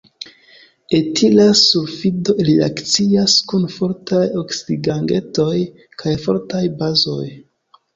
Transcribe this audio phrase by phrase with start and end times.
[0.99, 5.57] Etila sulfido reakcias kun fortaj oksidigagentoj
[6.03, 7.27] kaj fortaj bazoj.